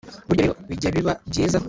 Burya 0.27 0.41
rero 0.45 0.53
bijya 0.69 0.89
biba 0.95 1.13
byiza 1.29 1.57